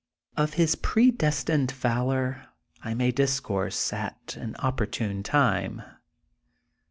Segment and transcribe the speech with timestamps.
[0.35, 2.47] Of his predestined valor
[2.83, 5.83] I may discourse at an op portune time.